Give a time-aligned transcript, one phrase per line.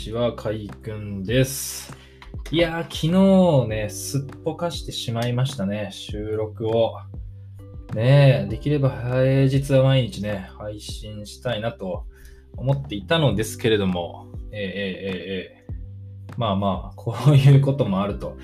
[0.00, 1.94] ちは、かいくんです。
[2.50, 6.94] いやー、昨日ね、すっぽかしてしまいましたね、収録を。
[7.94, 12.06] ねえ、できれば平日は毎日ね、配信したいなと
[12.56, 18.38] 思っていたのですけれども、えーえーええーまあまあ、こういうこともあると。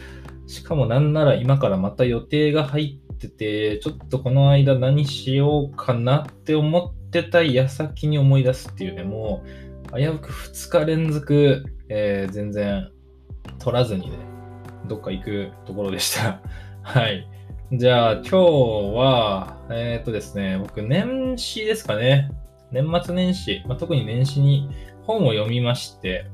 [0.47, 12.91] しかもなんなら今からまた予定が入ってて、ちょっとこの間何しようかなって思ってた矢先に思い出すっていうね、もう危うく2日連続、えー全然
[13.59, 14.19] 取らずにね、
[14.87, 16.41] どっか行くところでした。
[16.83, 17.27] はい。
[17.73, 18.37] じゃあ今日
[18.97, 22.31] は、えーっとですね、僕年始ですかね。
[22.73, 24.69] 年末年始、まあ、特に年始に
[25.03, 26.27] 本を読みまして、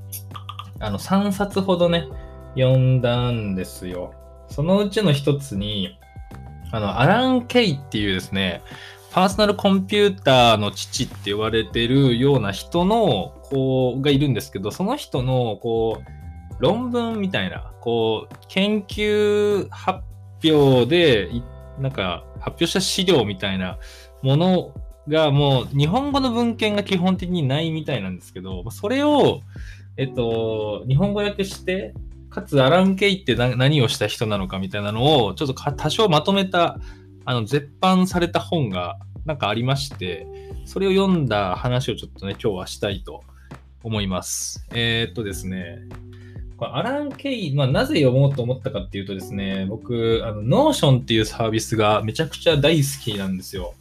[0.81, 2.09] あの3冊ほどね、
[2.55, 4.15] 読んだんですよ。
[4.49, 5.99] そのうちの一つに、
[6.73, 8.63] あの、アラン・ケイっていうですね、
[9.13, 20.01] パーソナルコンピューターの父って言われてるような人の子がいるんですけど、その人のこう論文みたいな、こう研究発
[20.43, 21.31] 表で
[21.79, 23.79] なんか発表した資料みたいな
[24.23, 24.75] もの
[25.07, 29.43] がもう日本語の文献が基本的にないみたいなんですけど、それを、
[29.99, 31.93] えっと、日本語訳して、
[32.31, 36.79] かつアラン・ケイって何をした人なのかみたいなのをちょっと多少まとめた
[37.25, 40.27] あの絶版された本がなんかありまして、
[40.65, 43.23] それを読んだ話をちょっとね、今日はしたいと
[43.83, 44.67] 思います。
[44.73, 45.79] えーっとですね、
[46.57, 53.75] これアラン・ケイ、まあ、なぜ読もうと思ったかっていうとですね、僕、あの、 Notion っていうサービスがめちゃくちゃ大好きなんですよ。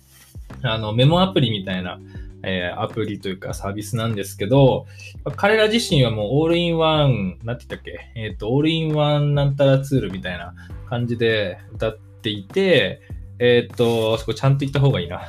[0.63, 1.99] あの、メモアプリみたいな、
[2.43, 4.87] えーアプリというかサービスなんですけど、
[5.35, 10.55] 彼ら自身はもう all-in-one、なんて言ったっけ、えーっと、 all-in-one なんたらツールみたいな
[10.89, 13.01] 感じで謳っていて、
[13.43, 15.23] えーっと、そこちゃんと言った方がいいな。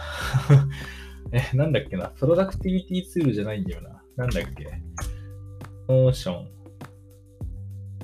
[1.33, 2.09] え、なんだっけな。
[2.09, 4.03] productivity tool じゃないんだよな。
[4.17, 4.67] なんだっけ。
[5.89, 6.48] Notion。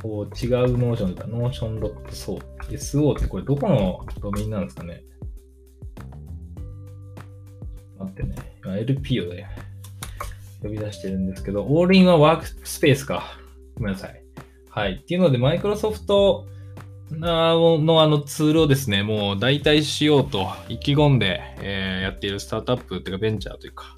[0.01, 1.27] こう違う Notion だ。
[1.27, 2.43] Notion .so。
[2.71, 5.03] SO ってこれどこのドメインなんですかね
[7.99, 8.35] 待ってね。
[8.65, 9.47] LP をね、
[10.63, 13.39] 呼び出してるんですけど、 all-in-one workspace か。
[13.75, 14.23] ごめんなさい。
[14.71, 14.93] はい。
[14.95, 16.47] っていうので、マイクロソフト
[17.11, 23.95] のあのツールをですね、もう代替しようと意気込んで、えーやっているスタートアップというかベンチャーというか、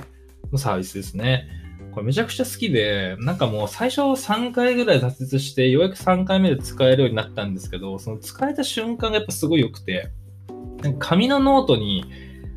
[0.53, 1.49] のサービスですね。
[1.93, 10.11] これめちゃくちゃ好きで、なんかもう最初3回ぐらい挫折して、ようやく3回目で使えるようになったんですけど、その使えた瞬間がやっぱすごい良くて、
[10.83, 12.05] なんか紙のノートに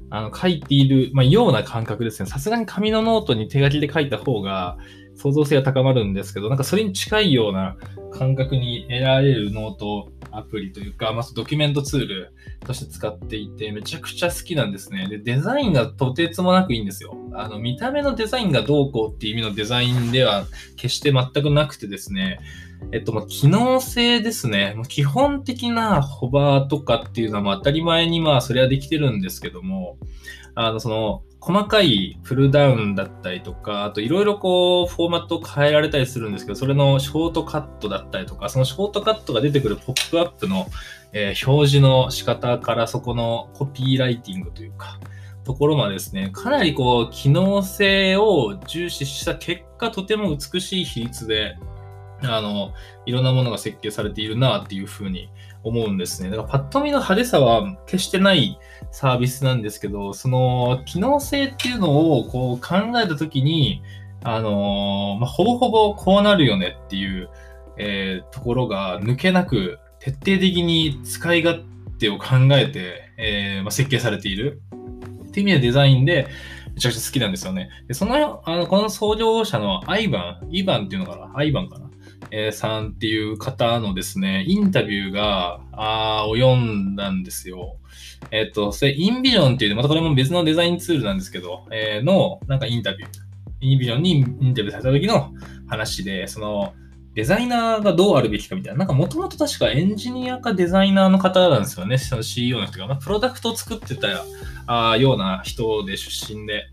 [0.10, 2.30] あの書いている、まあ、ような感覚ですね。
[2.30, 4.78] さすがに紙のノートに手書きで書いた方が
[5.16, 7.76] 創造性が高まるんですけど、なんかそれに近いような
[8.12, 12.34] 感覚に得られるノートアプリというか、まあ、ドキュメントツール
[12.66, 15.08] として使っていて、めちゃくちゃ好きなんですね。
[15.08, 17.16] で、デザインがとてつもなくいいんですよ。
[17.34, 20.46] あの、見た目のデザインがどうこうっていう意味のデザインでは
[20.76, 22.40] 決して全くなくてですね、
[22.92, 24.74] えっと、もう機能性ですね。
[24.76, 29.98] もう基本的なホバーとかっていうのはまあ当たり前にまあそれはできてるんですけども、
[30.56, 40.68] あの、その、細かいプルダウンだったりとか、あといろいろこう、フォーマットを変えられたりするんですけど、それのショートカットだったりとか、そのショートカットが出てくるポップアップの、
[41.12, 45.02] えー表示の仕方からそこのコピーライティングというか、
[45.44, 51.58] ところまでですね、かなりこう、機能性を重視した結果、とても美しい比率で、
[52.22, 52.72] あの、
[53.06, 55.30] いろんなものが設計されているなっていうふうに
[55.62, 56.30] 思うんですね。
[56.30, 58.58] だからパッと見の派手さは決してない
[58.94, 63.82] サービスなんですけど、その機能性っていうのをこう考えたときに、
[64.24, 67.30] あのまあ、ほぼほぼこうなるよねっていう、
[67.78, 71.64] えーところが抜けなく徹底的に使い勝
[71.98, 74.62] 手を考えて、えーまあ、設計されている。
[75.28, 76.28] っていう意味でデザインで
[76.76, 77.70] めちゃくちゃ好きなんですよね。
[77.88, 81.32] でその、あの、この創業者のアイバン、イバンっていうのかな？
[81.36, 81.90] アイバンかな？
[82.36, 87.78] えーさんっていう方のですね、インタビューが、あーを読んだんですよ。
[88.32, 93.10] えっ、と、それ、インビジョンっていう、またこれも別のデザインツールなんですけど、えーの、なんかインタビュー。
[93.62, 95.32] インビジョンにインタビューされた時の
[95.68, 96.74] 話で、その、
[97.14, 98.80] デザイナーがどうあるべきかみたいな。
[98.80, 102.00] なんかもともと確かエンジニアかデザイナーの方なんですよね。
[102.00, 102.88] その CEO の人が。
[102.88, 104.08] まあ、プロダクトを作ってた
[104.66, 106.72] あような人で出身で、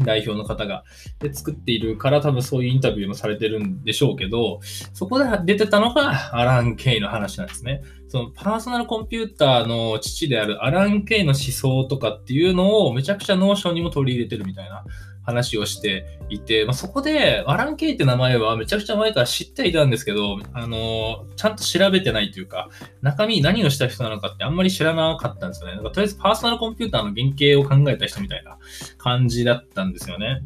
[0.00, 0.84] 代表の方が。
[1.18, 4.60] で、作っているから多分そういうインタビューもされてるんでしょうけど、
[4.92, 7.82] そこで出てたのがアラン・ケイの話なんですね。
[8.08, 14.84] そのパーソナルコンピューターの父であるアラン・ケイの思想とかっていうのをめちゃくちゃ Notion にも取り入れてるみたいな
[15.22, 22.68] 話をしていて、まあ、そこでアラン・ケイって名前はめちゃくちゃ前から知っていたんですけど、あのちゃんと調べてないというか、
[23.02, 25.74] 中身何をした人なのかってあんまり知らなかったんですよね。
[25.76, 28.58] なんかとりあえずパーソナルコンピューターの原型を考えた人みたいな
[28.98, 30.42] 感じだったんですよね。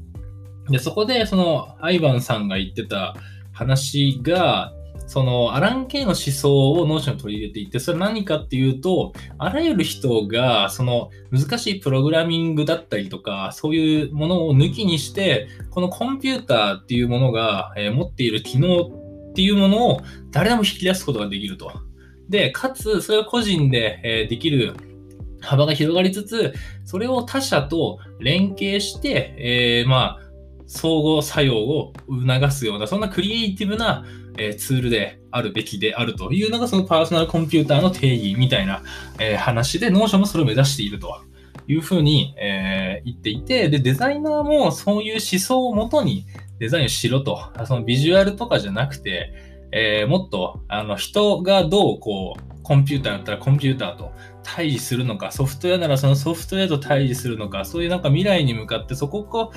[0.68, 3.14] で、そこでそのアイバンさんが言ってた
[3.52, 4.72] 話が、
[5.06, 18.82] そのアラン・ケイの思想を Notion に取り入れていって、それは何かっていうと、あらゆる人がその難しいプログラミングだったりとか、そういうものを抜きにして、このコンピューターっていうものが、え持っている機能
[19.30, 20.00] っていうものを
[20.32, 21.72] 誰でも引き出すことができると。
[22.28, 24.74] で、かつ、それは個人で、えできる
[25.40, 26.52] 幅が広がりつつ、
[26.84, 30.20] それを他者と連携して、えー、まあ、
[30.66, 34.04] 相互作用を促すような、そんなクリエイティブな、
[34.36, 38.82] えツールであるべきであるというのが、そのパーソナルコンピューターの定義みたいな、
[39.18, 41.20] え話で、 Notion もそれを目指していると
[41.68, 46.26] いうふうに、え言っていて、で、デザイナーもそういう思想をもとに
[46.58, 49.32] デザインをしろと、そのビジュアルとかじゃなくて、
[49.72, 54.12] えー、もっとあの人がどうこうコンピューターだったらコンピューターと
[54.42, 59.52] 対峙するのか、ソフトウェアならそのソフトウェアと対峙するのか、そういうなんか未来に向かってそこを考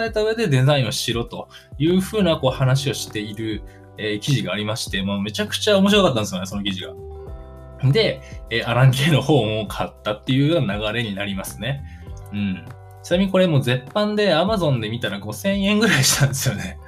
[0.00, 1.48] えた上でデザインをしろと
[1.78, 3.62] いうふうなこう話をしている、
[3.98, 6.94] えー、記事がありまして、まあ、めちゃくちゃ面白かったんですよね、その記事が。
[7.92, 11.84] で、えー、アラン系の本を買ったっていうような流れになりますね。
[12.32, 12.64] うん。
[13.08, 16.78] ちなみにこれも絶版で Amazon で見たら5000円ぐらいしたんですよね。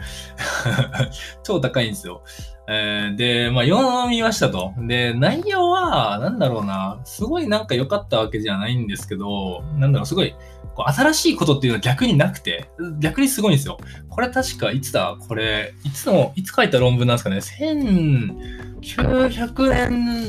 [1.43, 2.22] 超高いんですよ。
[2.69, 4.75] えー、で、まあ、読みましたと。
[4.87, 10.34] で、内容は、なんだろうな、すごいなんか良かったわけじゃないんですけど、なんだろう、すごい、
[10.75, 12.69] こう新しいことっていうのは逆になくて、
[12.99, 13.78] 逆にすごいんですよ。
[14.11, 15.17] これ確か、いつだ？
[15.26, 17.38] これ、いつの、いつ書いた論文なんですかね
[18.82, 20.28] ?1900 年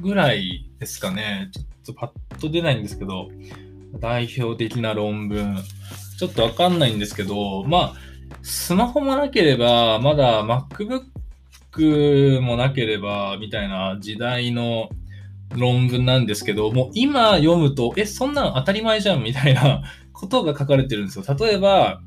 [0.00, 1.50] ぐらいですかね。
[1.52, 3.28] ちょっとパッと出ないんですけど、
[3.98, 5.56] 代表的な論文。
[6.18, 7.94] ちょっとわかんないんですけど、まあ、
[8.42, 14.88] スマホもなければ、まだ MacBook もなければみたいな時代の
[15.56, 21.24] 論文なんですけど、もう今読むと、え、そんなん当たり前じゃんみたいなことが書かれてるんですよ。
[21.38, 22.00] 例えば、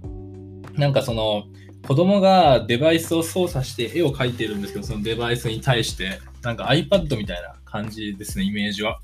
[0.73, 1.43] なんかその、
[1.87, 8.99] 子供がデバイスを操作して絵を描いてるんですけど、そのデバイスに対して、なんか iPad みたいな感じですね、イメージは。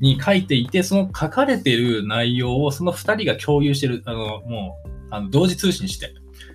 [0.00, 6.14] に書いていて、その書かれてる内容をその2人が共有してる、あの、もう、あの同時通信して、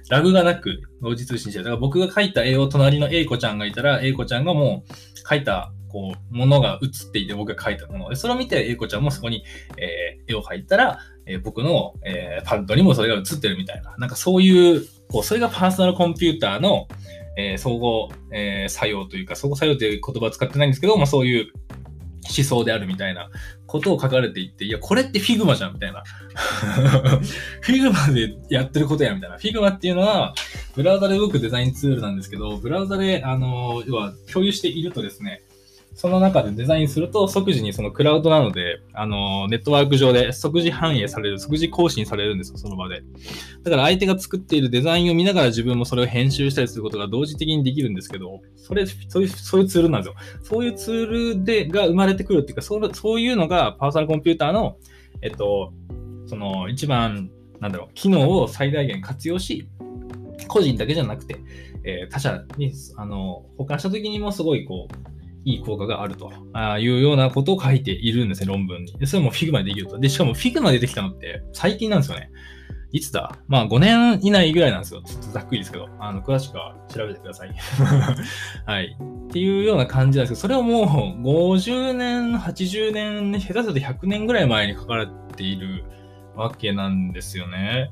[0.09, 1.59] ラグがなく同時通信して。
[1.59, 9.43] だから僕が描いた絵を隣の A 子ちゃんがいたら、A 子ちゃんがもう描いたこう、ものが映っていて僕が描いたもので、それを見て、A 子ちゃんもそこに、
[9.77, 16.87] えー、絵を描いたら、えー、僕の、えー、パッドにもそれが映ってるみたいな、なんかそういう、こう、それがパーソナルコンピューターの、
[17.37, 21.51] えー、総合、え、作用というか、相互作用という言葉は使ってないんですけど、まあそういう
[22.27, 23.29] 思想であるみたいな
[23.65, 26.03] ことを書かれていって、いや、これって Figma じゃんみたいな。
[27.61, 29.37] Figma でやってることやみたいな。
[29.37, 30.33] Figma っていうのは、
[30.75, 35.41] ブラウザで動くデザインツールなんですけど、ブラウザで、あの、要は共有しているとですね、
[35.93, 43.03] その中でデザインすると即時にそのクラウドなので、あの、ネットワーク上で即時反映される、即時更新されるんですよ、その場で。
[43.63, 50.15] だから相手が作っているデザインを見ながら自分もそれを編集したりすることが同時的にできるんですけど、それ、そういう、そういうツールなんですよ。
[50.43, 51.05] そういうツー
[51.35, 54.77] ルで、が生まれてくるっていうか、そうそういうのがパーソナルコンピューターの、
[55.21, 55.73] えっと、
[56.25, 57.29] その一番、
[57.59, 59.67] なんだろう、機能を最大限活用し、
[60.47, 61.37] 個人だけじゃなくて、
[61.83, 68.93] えー、他者に、あの、保管した時にもすごいこう、いい効果があるとあいうようなことを書いているんですね、論文に。
[68.99, 69.99] でそれも Figma でできると。
[69.99, 72.31] で、しかも Figma 出てきたのって最近なんですよね。
[72.93, 73.37] いつだ？
[73.47, 75.01] まあ5年以内ぐらいなんですよ。
[75.01, 75.87] ちょっとざっくりですけど。
[75.99, 77.55] あの、詳しくは調べてください。
[78.65, 78.97] はい。
[79.29, 85.85] っていうような感じなんですけど、それをもう50年、80年、下手すると100年ぐらい前に書かれている
[86.35, 87.91] わけなんですよね。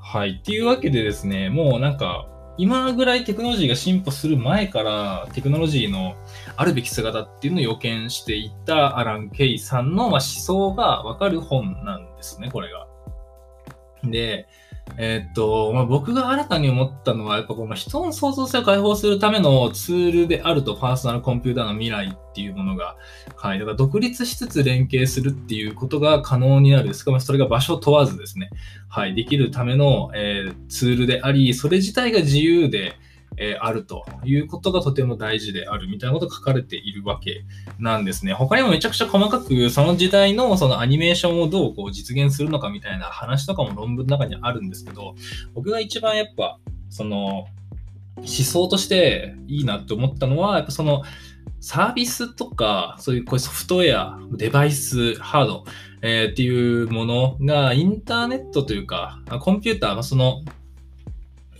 [0.00, 0.38] はい。
[0.40, 2.26] っていうわけでですね、もうなんか、
[2.58, 6.16] 今ぐらいテクノロジーが進歩する前からテクノロジーの
[6.56, 12.88] あるべき姿っていうのを予見していたアラン・ケイさんの思想がわかる本なんですね、これが。
[14.02, 14.48] で、
[14.96, 22.96] えー、っと、まあ、僕が新たに思ったのは、やっぱこの人の創造性を解放するためのツールであると、パーソナルコンピューターの未来っていうものが、
[23.36, 23.58] はい。
[23.58, 26.94] だから独立しつつ連携するっていうことが可能になる。
[26.94, 28.50] しかもそれが場所問わずですね、
[28.88, 29.14] はい。
[29.14, 32.94] できるための、えー、ツールであり、それ自体が自由で、
[33.36, 37.44] え、あるということがとても大事であるみたいなことが書かれているわけ
[37.78, 38.32] なんですね。
[38.32, 45.14] 他にもめちゃくちゃ細かくその時代のそのアニメーションをどうこう実現するのかみたいな話とかも論文の中にあるんですけど、
[45.54, 46.58] 僕が一番やっぱ
[46.90, 47.46] その
[48.16, 51.02] 思想としていいなって思ったのは、やっぱその
[51.60, 55.64] サービスとか、そういうこうソフトウェア、デバイス、ハード、
[56.02, 60.42] えー、っていうものがインターネットというか、コンピューター、その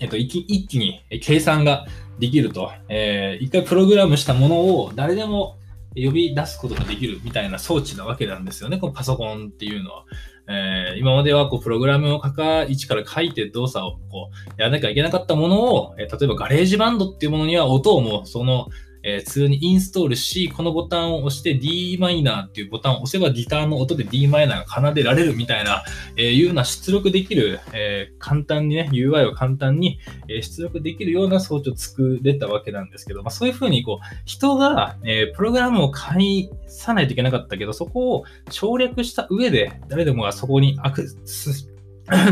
[0.01, 1.87] えっと、一気に計算が
[2.19, 5.59] できると、えー、一回プログラムしたものを誰でも
[5.95, 10.05] 呼び出すことができるみたいな装置なわけなんですよね、このパソコンっていうのは。
[10.51, 18.69] えー、今まではこうプログラムを書か、一から書いて動作をこうやらなきゃいけなかったものを、えー、例えばガレージバンドっていうものには音をもうその
[19.09, 25.83] えー、通にインストールし、このボタンを押して d マイナーっていうボタンを押せばギターの音で d マイナーが奏でられるみたいな、
[26.17, 29.99] えー、いうような出力できる、えー、簡単にね、UI を簡単に、
[30.29, 41.71] え出力できるような装置を作れたわけなんですけど、まあ、そういうふうにこう、人が、えプログラムを返さないといけなかったけど、そこを省略した上で、誰でもがそこにアクセス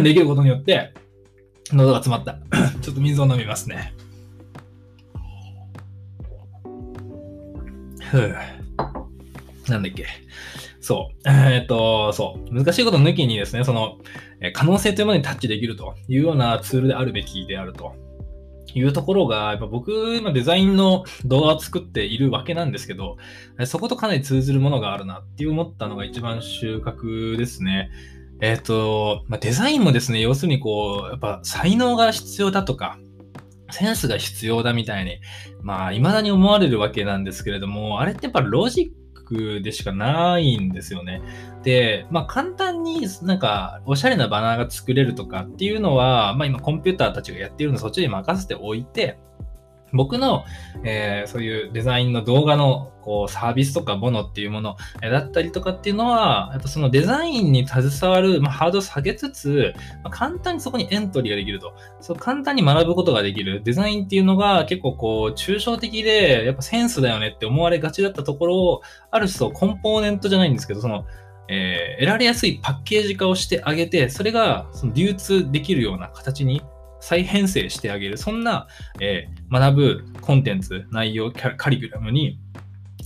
[0.02, 0.92] できることによって、
[1.72, 2.38] 喉が詰まった。
[2.80, 3.94] ちょっと水を飲みますね。
[9.68, 10.06] なんだっけ。
[10.80, 11.28] そう。
[11.28, 12.54] えー、っと、そう。
[12.54, 13.98] 難しいこと抜きにですね、その、
[14.52, 17.94] 可能性というものにタッチできるというようなツールであるべきであると
[18.74, 23.16] いうところが、やっぱ僕、今デザインの動画を作っているわけなんですけど、
[23.64, 27.90] そことかなり通ずるものがあるなって思ったのが一番収穫ですね。
[28.40, 32.98] えっ、と、まあ、デザインもですね、要するにこう、やっぱ才能が必要だとか、
[33.70, 35.20] センスが必要だみたいに、
[35.62, 41.20] まあ、未だに思われるわけなんですけれども、あれってやっぱロジックでしかないんですよね。
[41.62, 49.18] で、まあ、簡単になんか、おしゃれなバナーが作れるとかっていうのは、まあ、今コンピューターたちがやってるので、そっちに任せておいて、
[49.92, 50.44] 僕の、
[50.84, 61.72] えー、そういうデザインの動画のこうサービスとかボノっていうものだったりとかっていうのは、やっぱそのデザインに携わる、まあ、ハードを下げつつ、まあ、簡単にそこにエントリーができると。
[62.00, 63.62] そう簡単に学ぶことができる。
[63.64, 71.04] デザインっていうのが結構こう抽象的で、やっぱセンスだよねって思われがちだったところを、ある種そうコンポーネントじゃないんですけど、その、
[71.48, 76.60] えー、得られやすいパッケージ化をしてあげて、それがその流通できるような形に
[77.06, 78.66] 再編成してあげる、そんな、
[79.00, 82.40] えー、学ぶコンテンツ、内容、カリキュラムに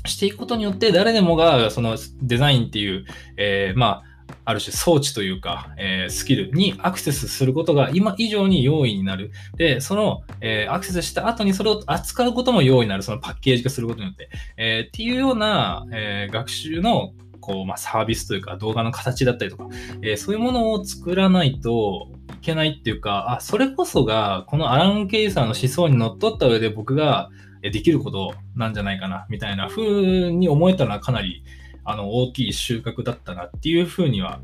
[0.07, 3.05] していくことによって、誰でもがそのデザインっていう、
[3.37, 9.33] えー、まあ、ある種装置というか、えー、スキルにアクセスすることが今以上に容易になる。
[9.57, 13.03] で、その、えー、アクセスした後にそれを扱うことも容易になる。
[13.03, 14.31] そのパッケージ化することによって。
[14.57, 19.69] えー、っていうような、え学習のこう、まあ、サービスというか動画の形だったりとか、
[20.03, 22.09] えそういうものを作らないと、
[22.41, 27.29] いけないっていうか、あ、それこそが、このアラン・ケイさんの思想にのっとった上で僕が
[27.61, 31.45] できることなんじゃないかな、みたいな風に思えたのはかなり、
[31.85, 34.41] あの、大きい収穫だったなっていう風には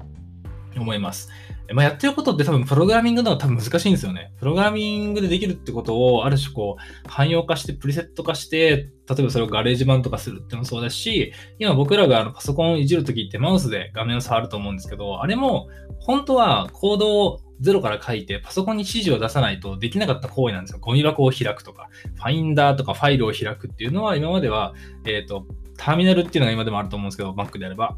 [0.76, 1.30] 思います。
[1.73, 4.32] まあ、やってることって多分プログラミングのは多分難しいんですよね。
[4.38, 15.68] プログラミングでできるってことをある種こう汎用化してプリセット化して、例えばそれをガレージ版とかするってのもそうだし、今僕らがあのパソコンいじるときってマウスで画面を触ると思うんですけど、あれも
[16.00, 20.78] 本当はコードをゼロから書いてパソコンに指示を出さないとできなかった行為なんですよ。
[20.80, 25.46] ゴミ箱を開くとか、ファインダーとかファイルを開くっていうのは今までは、えっ、ー、と、
[25.76, 27.96] ターミナルっていうのが今でもあると思うんですけど、Mac であれば、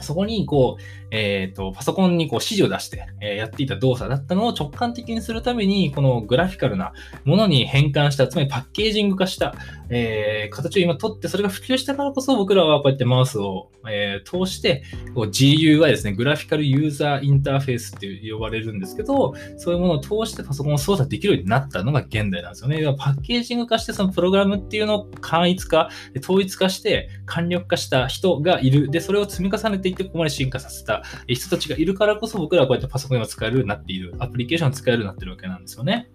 [0.00, 6.92] そこに、こう、えっ、ー、と、パソコンにこう指示を出して、え、やっていた動作だったのを直感的にするために、このグラフィカルな
[7.24, 9.54] ものに変換した、つまりパッケージング化した、
[9.90, 14.82] えー、形を今取って、それが普及したからこそ僕らはこうやってマウスを、え通して、
[15.14, 22.82] GUI ですね、グラフィカルユーザーインターフェースって呼ばれるんですけど、そういうものを通してパソコンを操作できるようになったのが現代なんですよね。
[22.98, 25.90] パッケージング化して、そのプログラムっていうのを簡一化、
[26.22, 28.90] 統一化して、簡略化した人がいる。
[28.90, 36.08] で、それを積み重ねてていって、ここまで進化させた人たちがいるからこそ僕らはこうやってパソコンが使えるようになっている、アプリケーションが使えるようになってるわけなんですよね。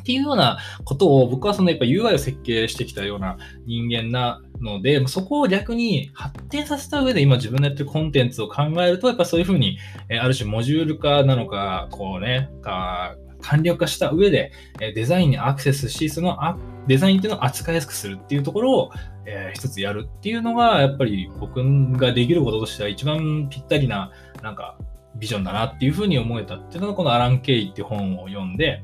[0.00, 9.78] っていうようなことを僕はそのやっぱ UI を設計してきたような人間なので、そこを逆に発展させた上で今自分のやってるコンテンツを考えると、やっぱそういうふうに、
[10.20, 16.38] ある種モジュール化なのか、こうね、か簡略化した上でデザインにアクセスし、その
[16.86, 18.90] デザインっていうのを扱いやすくするっていうところを、
[19.26, 21.62] えー、一つやるっていうのが、やっぱり僕
[21.98, 24.10] ができることとしては一番ぴったりな、
[24.42, 24.78] なんか、
[25.16, 28.82] ビジョンだなっていうふうに思えたっていうのが、このアラン・ケイって本を読んで、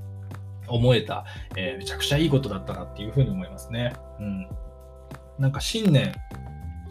[0.68, 1.24] 思えた、
[1.56, 3.92] えー、めちゃくちゃいいことだったなっていうふうに思いますね。
[4.20, 4.48] うん。
[5.38, 6.14] なんか新年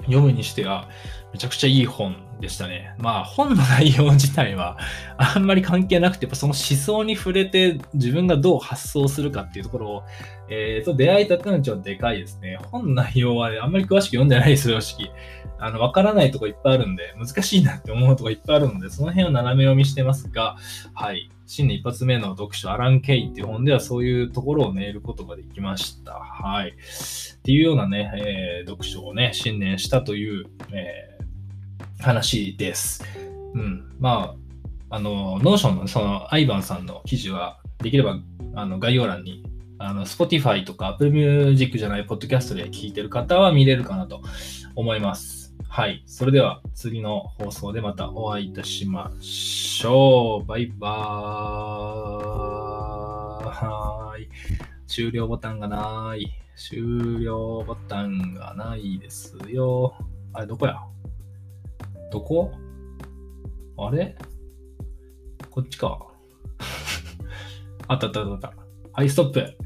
[0.01, 0.87] 読むにしては、
[1.33, 2.93] めちゃくちゃいい本でしたね。
[2.97, 4.77] まあ本の内容自体は
[5.17, 10.03] あんまり関係なくて、やっぱその思想に触れて自分がどう発想するかっていうところを、
[10.49, 12.59] えー、と出会えたっていうのはちょっとでかいですね。
[12.71, 15.11] 本の内容は、ね、あんまり詳しく読んでないです、正直。
[15.59, 20.57] あの、わからないとこいっぱいあるんで、難しいなって思うとこいっぱいあるので、その辺を斜め読みしてますが、
[20.93, 21.29] はい。
[21.45, 26.13] 新年一発目の読書、アラン・ケイっていう本ではそういうところをね、得ることができました。
[26.13, 26.69] はい。
[26.69, 31.25] っていうようなね、えー、読書をね、新年したという、えー、
[32.01, 33.03] 話です。
[33.53, 33.95] うん。
[33.99, 34.35] ま
[34.89, 38.19] あ、あの、 Notion のそのアイバンさんの記事は、できれば
[38.53, 39.43] あの概要欄に
[39.83, 44.21] あの、Spotify とか Apple Music じゃない、ポッドキャストで聞いてる方は見れるかなと
[44.75, 45.55] 思います。
[45.67, 46.03] はい。
[46.05, 50.45] それでは次の放送でまたお会いいたしましょう。
[50.45, 54.29] バイバーイ。
[54.85, 56.31] 終了ボタンがない。
[56.55, 59.95] 終了ボタンがないですよ。
[60.33, 60.75] あれ、どこや？
[62.11, 62.51] どこ？
[63.77, 64.15] あれ？
[65.49, 66.07] こっちか。
[67.87, 68.53] あったあったあったあった。
[68.93, 69.57] はい、ストップ。